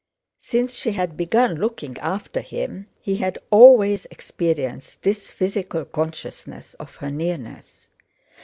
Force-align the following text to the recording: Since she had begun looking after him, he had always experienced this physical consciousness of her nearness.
Since 0.39 0.73
she 0.73 0.93
had 0.93 1.15
begun 1.15 1.57
looking 1.57 1.95
after 1.99 2.39
him, 2.41 2.87
he 2.99 3.17
had 3.17 3.37
always 3.51 4.07
experienced 4.09 5.03
this 5.03 5.29
physical 5.29 5.85
consciousness 5.85 6.73
of 6.79 6.95
her 6.95 7.11
nearness. 7.11 7.87